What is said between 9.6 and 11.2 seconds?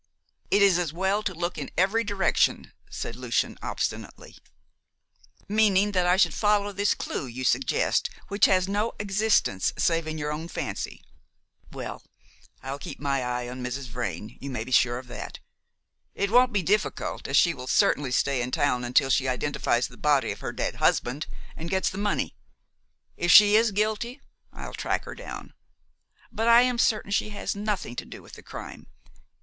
save in your own fancy.